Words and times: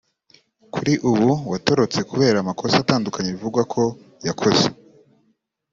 kuri 0.73 0.93
ubu 1.11 1.29
watorotse 1.51 1.99
kubera 2.09 2.37
amakosa 2.39 2.75
atandukanye 2.79 3.29
bivugwa 3.35 3.61
ko 3.73 3.81
yakoze 4.27 4.65